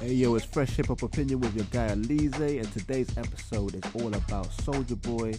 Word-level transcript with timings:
Hey 0.00 0.12
yo, 0.12 0.34
it's 0.34 0.44
Fresh 0.44 0.76
Hip 0.76 0.88
Hop 0.88 1.02
Opinion 1.02 1.40
with 1.40 1.56
your 1.56 1.64
guy 1.70 1.88
Oleezeh, 1.88 2.60
and 2.60 2.70
today's 2.74 3.16
episode 3.16 3.74
is 3.74 3.82
all 3.94 4.12
about 4.14 4.46
Soulja 4.48 5.00
Boy 5.00 5.32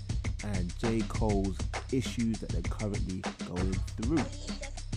and 0.44 0.74
J. 0.80 1.02
Cole's 1.08 1.56
issues 1.91 2.39
that 2.39 2.49
they're 2.49 2.63
currently 2.63 3.21
going 3.46 3.73
through. 4.01 4.23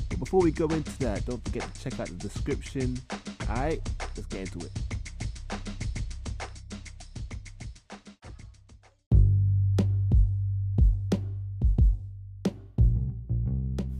But 0.08 0.18
before 0.18 0.40
we 0.40 0.50
go 0.50 0.64
into 0.64 0.98
that, 1.00 1.26
don't 1.26 1.44
forget 1.44 1.74
to 1.74 1.82
check 1.82 2.00
out 2.00 2.06
the 2.06 2.14
description. 2.14 2.98
Alright, 3.50 3.86
let's 4.16 4.26
get 4.28 4.40
into 4.40 4.60
it. 4.60 4.72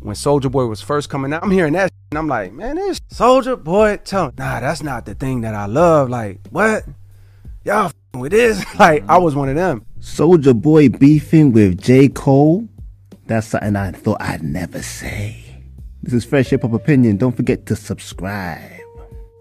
when 0.00 0.16
Soulja 0.16 0.50
Boy 0.50 0.66
was 0.66 0.80
first 0.80 1.08
coming 1.08 1.32
out, 1.32 1.44
I'm 1.44 1.50
hearing 1.52 1.74
that 1.74 1.92
and 2.10 2.18
I'm 2.18 2.26
like, 2.26 2.52
man, 2.52 2.74
this 2.74 2.98
Soulja 3.12 3.62
Boy 3.62 3.96
tell 3.98 4.32
nah, 4.36 4.58
that's 4.58 4.82
not 4.82 5.06
the 5.06 5.14
thing 5.14 5.42
that 5.42 5.54
I 5.54 5.66
love. 5.66 6.10
Like, 6.10 6.40
what? 6.50 6.84
Y'all 7.64 7.92
with 8.14 8.32
this? 8.32 8.64
Like, 8.78 9.08
I 9.08 9.16
was 9.16 9.36
one 9.36 9.48
of 9.48 9.54
them. 9.54 9.86
Soulja 10.00 10.60
Boy 10.60 10.88
beefing 10.88 11.52
with 11.52 11.80
J. 11.80 12.08
Cole? 12.08 12.68
That's 13.26 13.46
something 13.46 13.76
I 13.76 13.92
thought 13.92 14.20
I'd 14.20 14.42
never 14.42 14.82
say. 14.82 15.36
This 16.02 16.14
is 16.14 16.24
Fresh 16.24 16.50
Hip 16.50 16.62
Hop 16.62 16.72
Opinion. 16.72 17.16
Don't 17.16 17.36
forget 17.36 17.66
to 17.66 17.76
subscribe. 17.76 18.80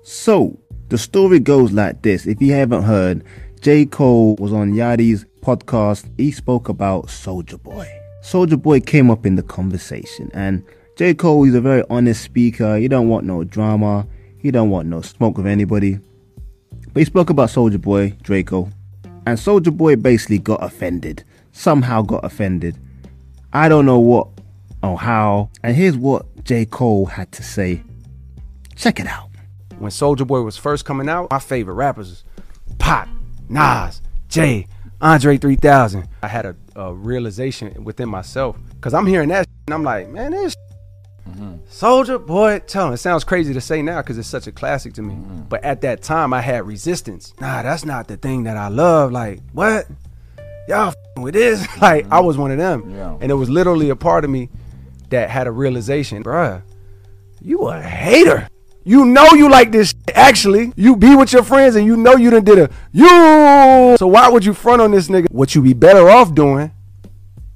So, 0.03 0.59
the 0.89 0.97
story 0.99 1.39
goes 1.39 1.71
like 1.71 2.03
this. 2.03 2.27
If 2.27 2.39
you 2.39 2.53
haven't 2.53 2.83
heard, 2.83 3.23
J. 3.61 3.87
Cole 3.87 4.35
was 4.35 4.53
on 4.53 4.73
Yachty's 4.73 5.25
podcast. 5.41 6.07
He 6.17 6.31
spoke 6.31 6.69
about 6.69 7.07
Soulja 7.07 7.61
Boy. 7.63 7.89
Soulja 8.21 8.61
Boy 8.61 8.79
came 8.79 9.09
up 9.09 9.25
in 9.25 9.37
the 9.37 9.43
conversation, 9.43 10.29
and 10.35 10.63
J. 10.99 11.13
Cole 11.13 11.45
is 11.45 11.55
a 11.55 11.61
very 11.61 11.81
honest 11.89 12.21
speaker. 12.21 12.75
He 12.75 12.89
don't 12.89 13.07
want 13.07 13.25
no 13.25 13.45
drama. 13.45 14.05
He 14.37 14.51
don't 14.51 14.69
want 14.69 14.89
no 14.89 14.99
smoke 14.99 15.37
with 15.37 15.47
anybody. 15.47 15.97
But 16.91 16.99
he 16.99 17.05
spoke 17.05 17.29
about 17.29 17.47
Soulja 17.47 17.79
Boy, 17.79 18.17
Draco, 18.21 18.69
and 19.25 19.37
Soulja 19.37 19.71
Boy 19.71 19.95
basically 19.95 20.39
got 20.39 20.61
offended. 20.61 21.23
Somehow 21.53 22.01
got 22.01 22.25
offended. 22.25 22.77
I 23.53 23.69
don't 23.69 23.85
know 23.85 23.97
what 23.97 24.27
or 24.83 24.99
how. 24.99 25.51
And 25.63 25.73
here's 25.73 25.95
what 25.95 26.43
J. 26.43 26.65
Cole 26.65 27.05
had 27.05 27.31
to 27.31 27.43
say. 27.43 27.81
Check 28.75 28.99
it 28.99 29.07
out. 29.07 29.29
When 29.77 29.91
Soulja 29.91 30.27
Boy 30.27 30.41
was 30.41 30.57
first 30.57 30.83
coming 30.83 31.07
out, 31.07 31.31
my 31.31 31.39
favorite 31.39 31.75
rappers, 31.75 32.25
Pac, 32.77 33.07
Nas, 33.47 34.01
Jay, 34.27 34.67
Andre 34.99 35.37
3000. 35.37 36.09
I 36.23 36.27
had 36.27 36.45
a, 36.45 36.57
a 36.75 36.93
realization 36.93 37.85
within 37.85 38.09
myself 38.09 38.57
because 38.71 38.93
I'm 38.93 39.05
hearing 39.05 39.29
that 39.29 39.47
and 39.65 39.73
I'm 39.73 39.83
like, 39.83 40.09
man, 40.09 40.31
this 40.31 40.57
mm-hmm. 41.31 41.55
Soulja 41.69 42.25
Boy, 42.25 42.59
tell 42.59 42.87
him. 42.87 42.93
It 42.93 42.97
sounds 42.97 43.23
crazy 43.23 43.53
to 43.53 43.61
say 43.61 43.81
now 43.81 44.01
because 44.01 44.17
it's 44.17 44.27
such 44.27 44.47
a 44.47 44.51
classic 44.51 44.93
to 44.93 45.01
me. 45.01 45.13
Mm-hmm. 45.13 45.41
But 45.43 45.63
at 45.63 45.81
that 45.81 46.01
time, 46.01 46.33
I 46.33 46.41
had 46.41 46.65
resistance. 46.65 47.33
Nah, 47.39 47.63
that's 47.63 47.85
not 47.85 48.07
the 48.07 48.17
thing 48.17 48.43
that 48.43 48.57
I 48.57 48.67
love. 48.67 49.11
Like, 49.11 49.39
what? 49.53 49.87
Y'all 50.67 50.93
with 51.17 51.33
this? 51.33 51.61
like, 51.81 52.05
mm-hmm. 52.05 52.13
I 52.13 52.19
was 52.19 52.37
one 52.37 52.51
of 52.51 52.57
them. 52.57 52.91
Yeah. 52.95 53.17
And 53.21 53.31
it 53.31 53.35
was 53.35 53.49
literally 53.49 53.89
a 53.89 53.95
part 53.95 54.23
of 54.23 54.29
me 54.29 54.49
that 55.09 55.29
had 55.29 55.47
a 55.47 55.51
realization, 55.51 56.23
bruh, 56.23 56.61
you 57.41 57.67
a 57.67 57.81
hater. 57.81 58.47
You 58.85 59.05
know 59.05 59.27
you 59.33 59.49
like 59.49 59.71
this 59.71 59.89
shit. 59.89 60.15
actually. 60.15 60.73
You 60.75 60.95
be 60.95 61.15
with 61.15 61.33
your 61.33 61.43
friends 61.43 61.75
and 61.75 61.85
you 61.85 61.95
know 61.95 62.15
you 62.15 62.29
done 62.29 62.43
did 62.43 62.57
a 62.59 62.69
you. 62.91 63.97
So 63.97 64.07
why 64.07 64.29
would 64.29 64.45
you 64.45 64.53
front 64.53 64.81
on 64.81 64.91
this 64.91 65.09
nigga? 65.09 65.29
What 65.31 65.53
you 65.53 65.61
be 65.61 65.73
better 65.73 66.09
off 66.09 66.33
doing 66.33 66.71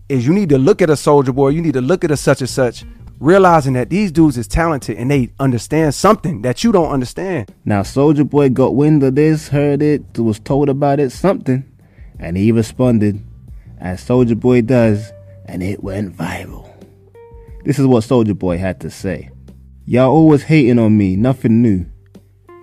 is 0.10 0.28
you 0.28 0.34
need 0.34 0.50
to 0.50 0.58
look 0.58 0.82
at 0.82 0.90
a 0.90 0.94
Soulja 0.94 1.34
Boy, 1.34 1.50
you 1.50 1.62
need 1.62 1.74
to 1.74 1.82
look 1.82 2.04
at 2.04 2.12
a 2.12 2.18
such 2.18 2.42
and 2.42 2.50
such, 2.50 2.86
realizing 3.24 3.74
that 3.74 3.90
these 3.90 4.12
dudes 4.12 4.38
is 4.38 4.48
talented 4.48 4.98
and 4.98 5.10
they 5.10 5.30
understand 5.40 5.96
something 5.96 6.42
that 6.42 6.64
you 6.64 6.74
don't 6.74 6.92
understand. 6.92 7.50
Now 7.64 7.82
Soulja 7.82 8.30
Boy 8.30 8.50
got 8.50 8.76
wind 8.76 9.02
of 9.02 9.16
this, 9.16 9.48
heard 9.48 9.82
it, 9.82 10.04
was 10.18 10.40
told 10.40 10.68
about 10.68 11.00
it, 11.00 11.12
something, 11.12 11.64
and 12.20 12.36
he 12.36 12.52
responded 12.52 13.24
as 13.80 14.04
Soulja 14.06 14.38
Boy 14.38 14.62
does, 14.62 15.12
and 15.46 15.64
it 15.64 15.82
went 15.82 16.16
viral. 16.18 16.70
This 17.64 17.80
is 17.80 17.88
what 17.88 18.04
Soulja 18.04 18.38
Boy 18.38 18.58
had 18.58 18.82
to 18.82 18.90
say. 18.90 19.30
Y'all 19.86 20.12
always 20.12 20.44
hating 20.44 20.80
on 20.80 20.98
me, 20.98 21.16
nothing 21.16 21.62
new. 21.62 21.86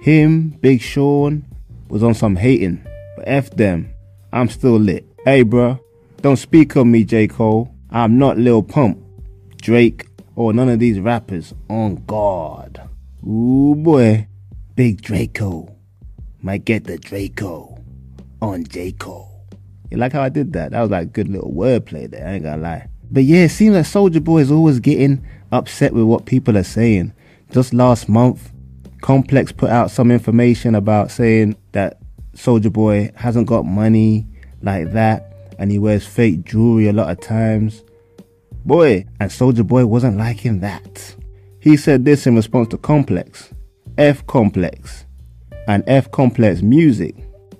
Him, 0.02 0.50
Big 0.60 0.82
Sean, 0.82 1.44
was 1.88 2.02
on 2.02 2.14
some 2.14 2.36
hating, 2.36 2.86
but 3.16 3.26
F 3.26 3.50
them, 3.50 3.94
I'm 4.32 4.48
still 4.48 4.78
lit. 4.78 5.06
Hey 5.24 5.42
bruh, 5.42 5.80
don't 6.20 6.36
speak 6.36 6.76
on 6.76 6.90
me, 6.90 7.04
J. 7.04 7.28
Cole. 7.28 7.74
I'm 7.90 8.18
not 8.18 8.38
Lil 8.38 8.62
Pump, 8.62 8.98
Drake, 9.56 10.09
or 10.40 10.54
none 10.54 10.70
of 10.70 10.78
these 10.78 10.98
rappers 10.98 11.52
on 11.68 11.96
guard. 12.06 12.80
Ooh 13.28 13.74
boy, 13.76 14.26
Big 14.74 15.02
Draco 15.02 15.76
might 16.40 16.64
get 16.64 16.84
the 16.84 16.96
Draco 16.96 17.78
on 18.40 18.64
J. 18.64 18.92
Cole. 18.92 19.44
You 19.90 19.98
like 19.98 20.14
how 20.14 20.22
I 20.22 20.30
did 20.30 20.54
that? 20.54 20.70
That 20.70 20.80
was 20.80 20.90
like 20.90 21.12
good 21.12 21.28
little 21.28 21.52
wordplay 21.52 22.10
there, 22.10 22.26
I 22.26 22.32
ain't 22.32 22.44
gonna 22.44 22.62
lie. 22.62 22.88
But 23.10 23.24
yeah, 23.24 23.44
it 23.44 23.50
seems 23.50 23.74
like 23.74 23.84
Soulja 23.84 24.24
Boy 24.24 24.38
is 24.38 24.50
always 24.50 24.80
getting 24.80 25.22
upset 25.52 25.92
with 25.92 26.04
what 26.04 26.24
people 26.24 26.56
are 26.56 26.64
saying. 26.64 27.12
Just 27.52 27.74
last 27.74 28.08
month, 28.08 28.50
Complex 29.02 29.52
put 29.52 29.68
out 29.68 29.90
some 29.90 30.10
information 30.10 30.74
about 30.74 31.10
saying 31.10 31.54
that 31.72 31.98
Soulja 32.32 32.72
Boy 32.72 33.12
hasn't 33.14 33.46
got 33.46 33.66
money 33.66 34.26
like 34.62 34.92
that 34.92 35.34
and 35.58 35.70
he 35.70 35.78
wears 35.78 36.06
fake 36.06 36.44
jewelry 36.44 36.88
a 36.88 36.94
lot 36.94 37.10
of 37.10 37.20
times. 37.20 37.84
Boy, 38.64 39.06
and 39.20 39.30
Soulja 39.30 39.66
Boy 39.66 39.86
wasn't 39.86 40.18
liking 40.18 40.60
that. 40.60 41.16
He 41.60 41.76
said 41.76 42.04
this 42.04 42.26
in 42.26 42.36
response 42.36 42.68
to 42.68 42.78
Complex, 42.78 43.52
F 43.98 44.26
Complex, 44.26 45.06
and 45.66 45.82
F 45.86 46.10
Complex 46.10 46.62
Music. 46.62 47.14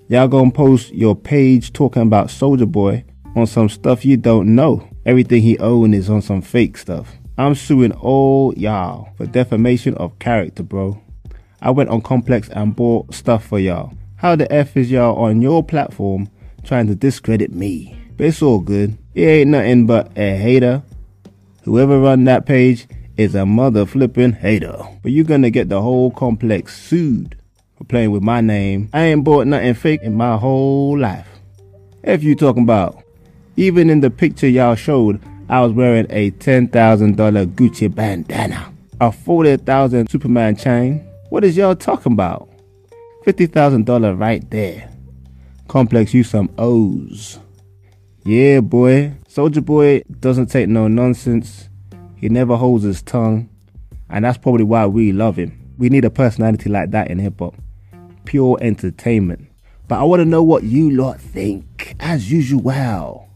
Y'all 0.09 0.29
gonna 0.29 0.51
post 0.51 0.93
your 0.93 1.15
page 1.15 1.73
talking 1.73 2.03
about 2.03 2.29
Soulja 2.29 2.71
Boy 2.71 3.05
on 3.37 3.47
some 3.47 3.69
stuff 3.69 4.05
you 4.05 4.17
don't 4.17 4.55
know. 4.55 4.89
Everything 5.07 5.43
he 5.43 5.59
own 5.59 5.95
is 5.95 6.11
on 6.11 6.23
some 6.23 6.43
fake 6.43 6.77
stuff. 6.77 7.17
I'm 7.39 7.55
suing 7.55 7.93
all 7.93 8.53
y'all 8.57 9.09
for 9.17 9.27
defamation 9.27 9.95
of 9.95 10.19
character, 10.19 10.63
bro. 10.63 11.01
I 11.63 11.71
went 11.71 11.91
on 11.91 12.03
Complex 12.03 12.49
and 12.51 12.77
bought 12.77 13.15
stuff 13.15 13.47
for 13.47 13.59
y'all. 13.59 13.93
How 14.17 14.37
the 14.37 14.51
F 14.53 14.77
is 14.77 14.91
y'all 14.91 15.17
on 15.17 15.41
your 15.41 15.65
platform 15.65 16.29
trying 16.63 16.87
to 16.89 16.95
discredit 16.95 17.53
me? 17.53 17.97
But 18.17 18.27
it's 18.27 18.43
all 18.43 18.61
good. 18.61 18.99
It 19.15 19.25
ain't 19.25 19.51
nothing 19.51 19.87
but 19.87 20.13
a 20.17 20.37
hater. 20.37 20.83
Whoever 21.65 22.01
run 22.01 22.25
that 22.25 22.47
page 22.47 22.87
is 23.17 23.35
a 23.35 23.45
mother 23.45 23.85
flipping 23.85 24.33
hater. 24.33 24.79
But 25.03 25.13
you're 25.13 25.25
gonna 25.25 25.51
get 25.51 25.69
the 25.69 25.83
whole 25.83 26.11
complex 26.11 26.81
sued 26.81 27.37
for 27.77 27.85
playing 27.85 28.13
with 28.13 28.23
my 28.23 28.41
name. 28.41 28.89
I 28.95 29.03
ain't 29.03 29.25
bought 29.25 29.47
nothing 29.47 29.75
fake 29.75 30.01
in 30.03 30.15
my 30.15 30.37
whole 30.37 30.99
life. 30.99 31.29
If 32.03 32.23
you 32.23 32.35
talking 32.35 32.63
about, 32.63 33.03
even 33.57 33.91
in 33.91 34.01
the 34.01 34.11
picture 34.11 34.49
y'all 34.49 34.75
showed, 34.75 35.21
I 35.51 35.61
was 35.61 35.73
wearing 35.73 36.07
a 36.09 36.31
$10,000 36.31 36.71
Gucci 37.55 37.95
bandana, 37.95 38.73
a 39.01 39.13
40,000 39.13 40.09
Superman 40.09 40.57
chain. 40.57 41.07
What 41.29 41.45
is 41.45 41.57
y'all 41.59 41.77
talking 41.77 42.13
about? 42.13 42.49
$50,000 43.27 44.19
right 44.19 44.49
there. 44.51 44.91
Complex 45.69 46.15
you 46.15 46.25
some 46.25 46.49
O's. 46.57 47.39
Yeah, 48.25 48.61
boy. 48.61 49.15
Soulja 49.29 49.65
Boy 49.65 50.03
doesn't 50.21 50.47
take 50.47 50.69
no 50.69 50.89
nonsense. 50.89 51.69
He 52.17 52.29
never 52.29 52.57
holds 52.57 52.85
his 52.85 53.01
tongue. 53.01 53.49
And 54.11 54.25
that's 54.25 54.37
probably 54.37 54.65
why 54.65 54.87
we 54.87 55.13
love 55.13 55.37
him. 55.37 55.75
We 55.79 55.89
need 55.89 56.05
a 56.05 56.11
personality 56.11 56.69
like 56.69 56.91
that 56.91 57.11
in 57.11 57.19
hip 57.19 57.39
hop. 57.39 57.55
Pure 58.27 58.59
entertainment. 58.61 59.49
But 59.89 60.01
I 60.01 60.05
want 60.05 60.21
to 60.21 60.27
know 60.27 60.43
what 60.43 60.65
you 60.65 60.91
lot 60.91 61.19
think, 61.21 61.97
as 61.99 62.31
usual. 62.31 63.29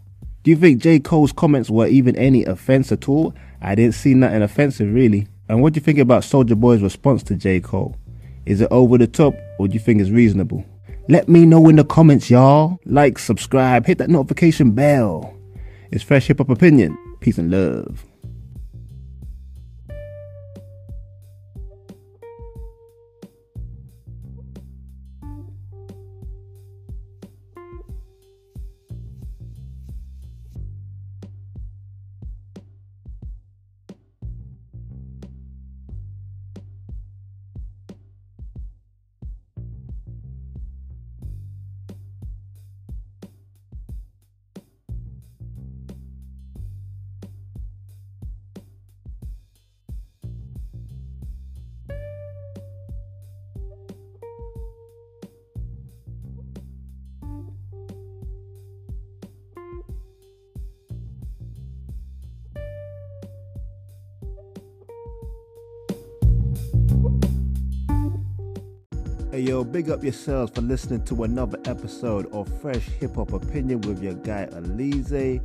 Do 0.42 0.50
you 0.50 0.56
think 0.56 0.82
J. 0.82 1.00
Cole's 1.00 1.32
comments 1.32 1.70
were 1.70 1.86
even 1.86 2.14
any 2.16 2.44
offense 2.44 2.92
at 2.92 3.08
all? 3.08 3.34
I 3.62 3.74
didn't 3.74 3.94
see 3.94 4.12
nothing 4.12 4.42
offensive 4.42 4.92
really. 4.92 5.28
And 5.48 5.62
what 5.62 5.72
do 5.72 5.78
you 5.78 5.82
think 5.82 5.98
about 5.98 6.22
Soulja 6.22 6.54
Boy's 6.58 6.82
response 6.82 7.22
to 7.24 7.34
J. 7.34 7.60
Cole? 7.60 7.96
Is 8.44 8.60
it 8.60 8.68
over 8.70 8.98
the 8.98 9.06
top 9.06 9.34
or 9.58 9.66
do 9.66 9.74
you 9.74 9.80
think 9.80 10.02
it's 10.02 10.10
reasonable? 10.10 10.64
Let 11.06 11.28
me 11.28 11.44
know 11.44 11.68
in 11.68 11.76
the 11.76 11.84
comments, 11.84 12.30
y'all. 12.30 12.80
Like, 12.86 13.18
subscribe, 13.18 13.84
hit 13.84 13.98
that 13.98 14.08
notification 14.08 14.70
bell. 14.70 15.36
It's 15.90 16.02
Fresh 16.02 16.28
Hip 16.28 16.38
Hop 16.38 16.48
Opinion. 16.48 16.96
Peace 17.20 17.36
and 17.36 17.50
love. 17.50 18.06
Yo, 69.44 69.62
big 69.62 69.90
up 69.90 70.02
yourselves 70.02 70.50
for 70.54 70.62
listening 70.62 71.04
to 71.04 71.24
another 71.24 71.58
episode 71.66 72.32
of 72.32 72.48
Fresh 72.62 72.88
Hip 72.98 73.16
Hop 73.16 73.34
Opinion 73.34 73.82
with 73.82 74.02
your 74.02 74.14
guy 74.14 74.48
Oleezeh. 74.52 75.36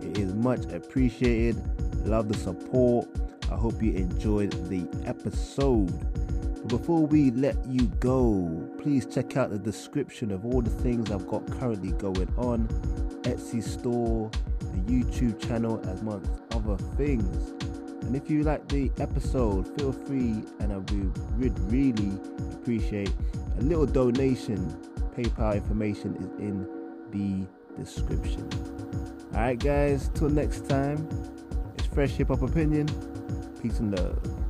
It 0.00 0.16
is 0.16 0.32
much 0.32 0.64
appreciated. 0.66 1.60
Love 2.06 2.28
the 2.28 2.38
support. 2.38 3.08
I 3.50 3.56
hope 3.56 3.82
you 3.82 3.94
enjoyed 3.94 4.52
the 4.68 4.86
episode. 5.04 5.88
But 5.88 6.68
before 6.68 7.04
we 7.04 7.32
let 7.32 7.56
you 7.66 7.88
go, 7.98 8.48
please 8.80 9.06
check 9.06 9.36
out 9.36 9.50
the 9.50 9.58
description 9.58 10.30
of 10.30 10.46
all 10.46 10.62
the 10.62 10.70
things 10.70 11.10
I've 11.10 11.26
got 11.26 11.44
currently 11.58 11.90
going 11.90 12.32
on 12.36 12.68
Etsy 13.22 13.60
store, 13.60 14.30
the 14.60 14.78
YouTube 14.82 15.44
channel, 15.44 15.80
amongst 15.80 16.30
other 16.52 16.76
things. 16.96 17.50
And 18.02 18.14
if 18.14 18.30
you 18.30 18.44
like 18.44 18.68
the 18.68 18.92
episode, 19.00 19.66
feel 19.76 19.90
free 19.90 20.44
and 20.60 20.72
I 20.72 20.76
would 20.76 21.58
really 21.72 22.12
appreciate 22.52 23.12
a 23.58 23.62
little 23.62 23.86
donation. 23.86 24.58
PayPal 25.16 25.54
information 25.54 26.14
is 26.16 26.30
in 26.40 26.66
the 27.10 27.46
description. 27.80 28.48
Alright, 29.34 29.58
guys, 29.58 30.10
till 30.14 30.30
next 30.30 30.68
time, 30.68 31.08
it's 31.76 31.86
Fresh 31.88 32.12
Hip 32.12 32.28
Hop 32.28 32.42
Opinion. 32.42 32.86
Peace 33.60 33.80
and 33.80 33.98
love. 33.98 34.47